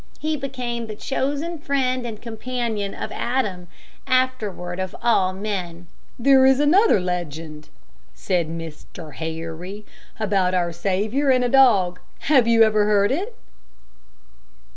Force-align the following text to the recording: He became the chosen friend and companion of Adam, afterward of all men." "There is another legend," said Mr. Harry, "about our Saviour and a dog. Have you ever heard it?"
He 0.19 0.35
became 0.35 0.87
the 0.87 0.95
chosen 0.95 1.59
friend 1.59 2.07
and 2.07 2.19
companion 2.19 2.95
of 2.95 3.11
Adam, 3.11 3.67
afterward 4.07 4.79
of 4.79 4.95
all 5.03 5.31
men." 5.31 5.85
"There 6.17 6.43
is 6.47 6.59
another 6.59 6.99
legend," 6.99 7.69
said 8.15 8.47
Mr. 8.47 9.13
Harry, 9.13 9.85
"about 10.19 10.55
our 10.55 10.71
Saviour 10.73 11.29
and 11.29 11.43
a 11.43 11.49
dog. 11.49 11.99
Have 12.21 12.47
you 12.47 12.63
ever 12.63 12.85
heard 12.85 13.11
it?" 13.11 13.37